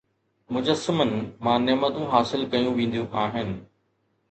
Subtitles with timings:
[0.55, 1.11] مجسمن
[1.47, 3.57] مان نعمتون حاصل ڪيون وينديون آهن